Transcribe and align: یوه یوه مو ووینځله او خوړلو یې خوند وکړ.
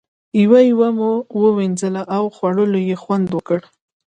یوه 0.41 0.61
یوه 0.71 0.89
مو 0.97 1.11
ووینځله 1.41 2.03
او 2.15 2.23
خوړلو 2.35 2.79
یې 2.87 2.95
خوند 3.03 3.27
وکړ. 3.31 3.59